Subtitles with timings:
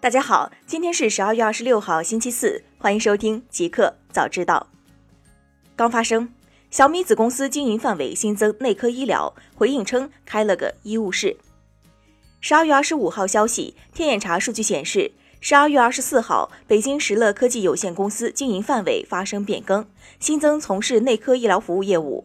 [0.00, 4.68] 大家好，今天是十二月二十六号，星期四，欢迎收听极客早知道。
[5.74, 6.32] 刚发生，
[6.70, 11.36] 小米子公司经营范围新增内科医疗，回应称开了个医务室。
[12.40, 19.84] 十二月二十五号消息，天眼查数据显示，十二月二十四号，北京石乐科技有限公司经营范围发生变更，
[20.20, 22.24] 新增从事内科医疗服务业务。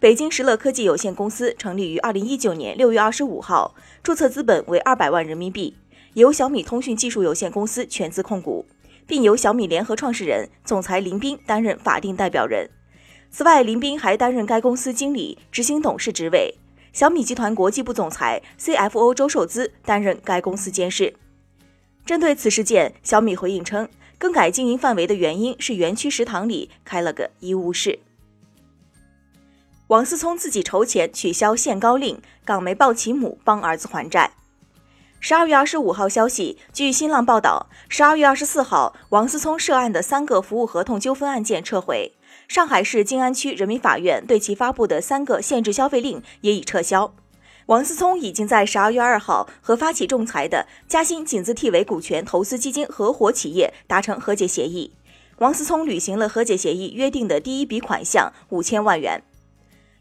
[0.00, 5.76] 北京石乐科技有限公司成立于二零一九年六月二十五号，注册资本为二百万人民币，
[6.14, 8.66] 由小米通讯技术有限公司全资控股，
[9.06, 12.68] 并由小米联合创始人、总裁林斌担任法定代表人。
[13.30, 16.54] 此外，林斌还担任该公司经理、执行董事职位。
[16.92, 21.14] 小米集团国际部总裁、CFO 周受资担任该公司监事。
[22.04, 27.98] 针对此事件，小米回应称，更改经营范围的原因是园区食堂里开了个医务室。
[29.86, 34.30] 王思聪自己筹钱取消限高令，港媒抱其母帮儿子还债。
[35.24, 42.10] 十二月二十五号消息，据新浪报道，十二月二十四号，王思聪涉案的三个服务合同纠纷案件撤回，
[42.48, 47.14] 上海市静安区人民法院对其发布的三个限制消费令也已撤销。
[47.66, 54.92] 王思聪已经在十二月二号和发起仲裁的嘉兴井字 T 维股权投资基金合伙企业达成和解协议，
[55.38, 59.22] 王思聪履行了和解协议约定的第一笔款项五千万元。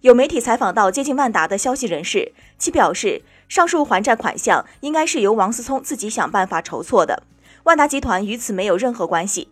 [0.02, 7.23] 有媒体采访到接近万达的消息人士，其表示，上述还债款项应该是由王思聪自己想办法筹措的，
[7.63, 9.49] 万达集团与此没有任何关系。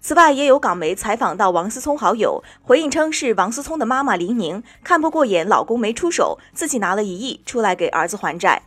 [0.00, 8.62] 此外，也有港媒采访到王思聪好友，回应称是王思聪的妈妈林宁看不过眼老公没出手，自己拿了一亿出来给儿子还债。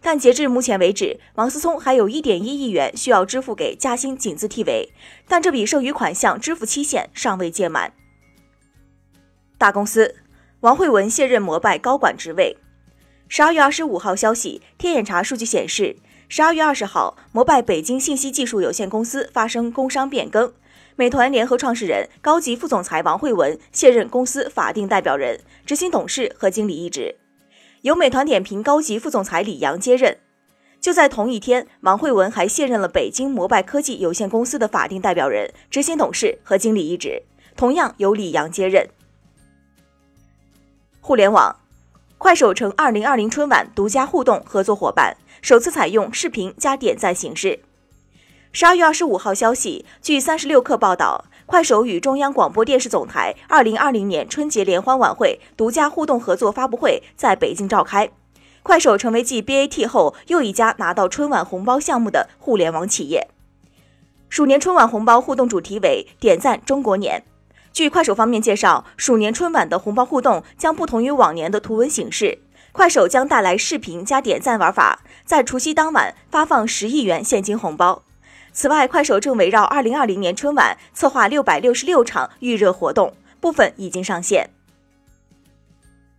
[0.00, 4.92] 但截至目前为止，王思聪还有一点一亿元需要支付给嘉兴景字 T 维，
[5.26, 7.92] 但这笔剩余款项支付期限尚未届满。
[9.58, 10.14] 大公司。
[10.60, 12.56] 王慧文卸任摩拜高管职位。
[13.32, 15.94] 十二月二十五号消息，天眼查数据显示，
[16.28, 20.52] 十二月二十号，摩拜北京信息技术有限公司发生工商变更，
[20.96, 27.18] 美团联合创始人、高级副总裁王慧文卸任公司法定代表人、执行董事和经理一职，
[27.82, 30.18] 由美团点评高级副总裁李阳接任。
[30.80, 37.22] 就在同一天，王慧文还卸任了北京摩拜科技有限公司的法定代表人、执行董事和经理一职，
[37.56, 38.88] 同样由李阳接任。
[41.00, 41.59] 互联网，
[42.20, 47.60] 快手成二零二零春晚独家互动合作伙伴，首次采用视频加点赞形式。
[48.52, 58.10] 十二月二十五号消息，据三十六氪报道，快手与中央广播电视总台二零二零年春节联欢晚会独家互动合作发布会在北京召开，
[58.62, 63.28] 快手成为继 BAT 后又一家拿到春晚红包项目的互联网企业。
[64.28, 67.24] 鼠年春晚红包互动主题为“点赞中国年”。
[67.72, 72.38] 据快手方面介绍，鼠年春晚的红包互动将不同于往年的图文形式，
[72.72, 78.02] 快手将带来视频加点赞玩法，在除夕当晚发放十亿元现金红包。
[78.52, 84.50] 此外，快手正围绕二零二零年春晚策划六百六十六场预热活动，部分已经上线。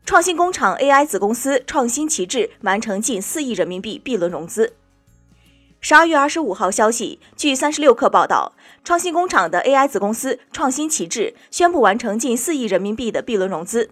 [0.06, 4.74] 创新工厂 AI 子公司创新旗帜完成近四亿人民币 B 轮融资。
[5.92, 13.90] 十二月二十五号消息，据三十六氪报道，创新工厂的 AI 子公司创新旗帜宣布完成近四亿人民币的 B 轮融资。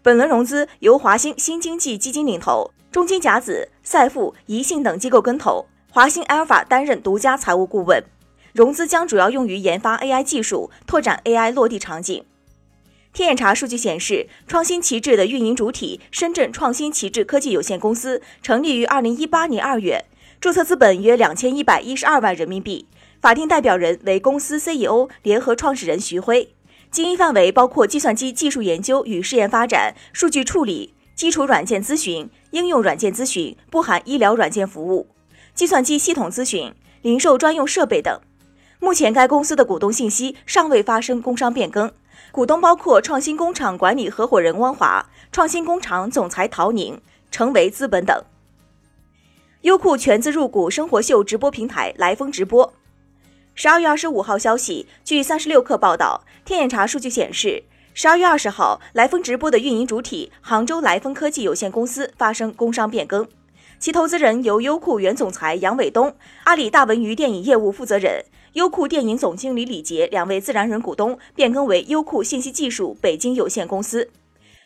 [0.00, 8.00] 本轮融资由华兴新经济基金领投，中金甲子、赛富、宜信等机构跟投，华兴 Alpha 担任独家财务顾问。
[8.52, 12.24] 融资将主要用于研发 AI 技术，拓展 AI 落地场景。
[13.12, 20.04] 天眼查数据显示，创新旗帜的运营主体深圳创新旗帜科技有限公司成立于二零一八年二月。
[20.40, 22.86] 注册资本约两千一百一十二万人民币，
[23.20, 26.54] 法定代表人为公司 CEO、联合创始人徐辉，
[26.90, 35.08] 经营范围包括计算机技术研究与试验发展、数据处理、基础软件咨询、应用软件咨询（不含医疗软件服务）、
[35.54, 36.72] 计算机系统咨询、
[37.02, 38.18] 零售专用设备等。
[38.78, 41.92] 目前该公司的股东信息尚未发生工商变更，
[42.32, 46.98] 股东包括创新工厂管理合伙人汪华、创新工厂总裁陶宁、
[47.30, 48.24] 成为资本等。
[49.62, 52.72] 优酷全资入股生活秀直播平台来风直播。
[53.54, 57.62] 十二月二十五号消息，据三十六氪报道，天眼查数据显示，
[57.92, 63.28] 十二月二十号，来风直播的运营主体杭州来风科技有限公司发生工商变更，
[63.78, 68.24] 其投资人由优酷原总裁杨伟东、阿里大文娱电影业务负责人、
[68.54, 74.08] 优酷电影总经理李杰两位自然人股东变更为优酷信息技术北京有限公司。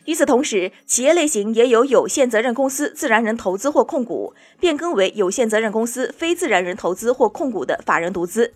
[0.05, 8.53] 与此同时，企业类型也有有限责任公司自然人投资或控股变更为有限责任公司非自然人投资或控股的法人独资。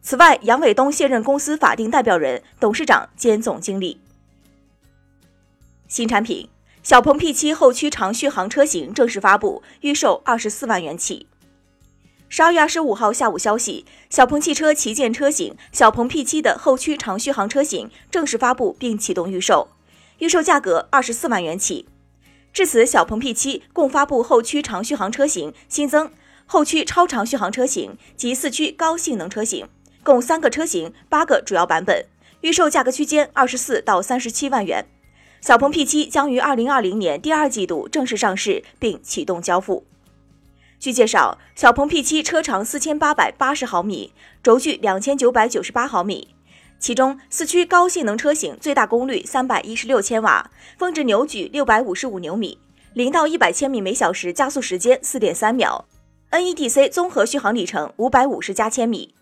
[0.00, 4.00] 此外，杨伟东卸任公司法定代表人、董事长兼总经理。
[5.88, 6.48] 新产品
[6.82, 11.26] 小鹏 P7 后驱长续航车型正式发布，预售二十四万元起。
[12.28, 19.68] 十二月二十五号下午消息，小鹏汽车旗舰车型小鹏 P7 的后驱长续航车型正式发布并启动预售，
[20.18, 21.86] 预售价格二十四万元起。
[22.52, 26.10] 至此，小鹏 P7 共发布后驱长续航车型新增
[26.46, 29.66] 后驱超长续航车型及四驱高性能车型，
[30.02, 32.06] 共三个车型，八个主要版本，
[32.42, 34.86] 预售价格区间二十四到三十七万元。
[35.40, 39.84] 小鹏 P7 将于二零二零年第二季度正式上市并启动交付。
[40.78, 44.12] 据介绍，小鹏 P7 车长四千八百八十毫米，
[44.42, 46.34] 轴距两千九百九十八毫米，
[46.84, 52.58] 其中四驱高性能车型最大功率三百一十六千瓦，峰值扭矩六百五十五牛米，
[52.92, 55.86] 零到一百千米每小时加速时间四点三秒
[56.30, 59.14] ，NEDC 综合续航里程五百五十加千米。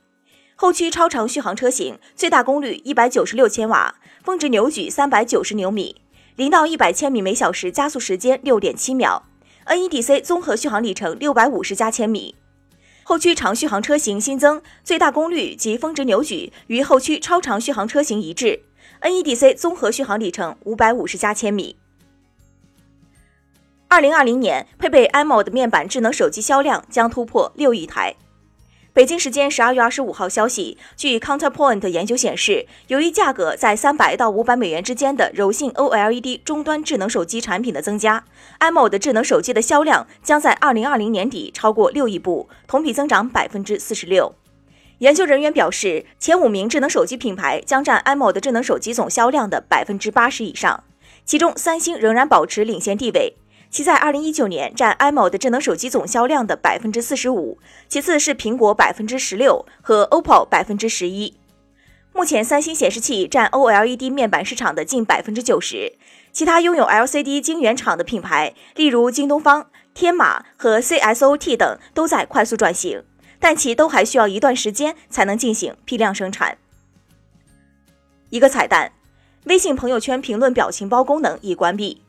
[0.56, 3.94] 后驱超长续航车型最大功率一百九十六千瓦，
[4.24, 5.94] 峰值扭矩三百九十牛米，
[6.34, 9.22] 零到一百千米每小时加速时间六点七秒。
[9.66, 12.34] NEDC 综合续航里程六百五十加千米，
[13.12, 18.62] 后驱长续航车型新增最大功率及峰值扭矩与后驱超长续航车型一致
[19.02, 21.76] ，NEDC 综合续航里程五百五十加千米。
[23.88, 28.16] 二零二零年配备 iMode 面板智能手机销量将突破六亿台。
[28.94, 38.22] 北京时间十二月二十五号消息，据 Counterpoint 研究显示，由于价格在三百到五百美元之间的柔性 OLED 终端智能手机产品的增加
[38.60, 44.34] ，iMode 智能手机的销量将在二零二零年底超过六亿部，同比增长百分之四十六。
[44.98, 50.84] 研究人员表示，前五名智能手机品牌将占 iMode 智能手机总销量的百分之八十以上，
[51.24, 53.36] 其中三星仍然保持领先地位。
[53.72, 57.58] 其在二零一九年占 imod 智能手机总销量的百分之四十五，
[57.88, 61.38] 其次是苹果百分之十六和 OPPO 百分之十一。
[62.12, 65.94] 目前，三星显示器占 OLED 面板市场的近百分之九十，
[66.32, 73.02] 其他拥有 LCD 晶圆厂的品牌，例如京东方、天马和 CSOT 等，都在快速转型，
[73.40, 76.58] 但其都还需要一段时间才能进行批量生产。
[78.28, 78.92] 一个彩蛋：
[79.44, 82.01] 微信朋友圈评论表情包功能已关闭。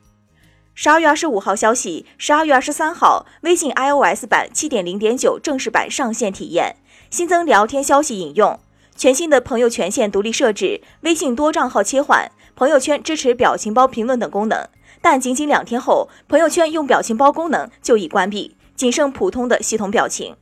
[0.76, 6.78] 十二月二十五号消息，十二月二十三号，微信 iOS 版七点零点九正式版上线体验，
[7.12, 8.60] 新增聊天消息引用，
[8.96, 14.68] 全新的朋友权限独立设置，微信多账号切换，朋友圈支持表情包评论等功能。
[15.00, 20.36] 但仅仅两天后，朋友圈用表情包功能就已关闭，仅剩普通的系统表情。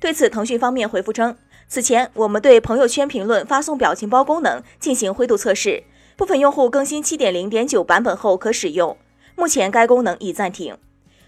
[0.00, 1.36] 对此，腾讯方面回复称，
[1.68, 5.84] 此前我们对朋友圈评论发送表情包功能进行灰度测试，
[6.16, 8.96] 部分用户更新七点零点九版本后可使用。
[9.36, 10.76] 目前该功能已暂停。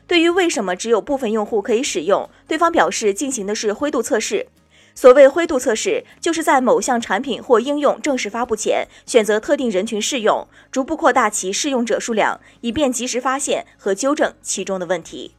[0.07, 4.49] 对于为什么只有部分用户可以使用，对方表示进行的是灰度测试。
[4.95, 15.35] 所谓灰度测试，就是在某项产品或应用正式发布前，选择特定人群试用，逐步扩大其试用者数量，以便及时发现和纠正其中的问题。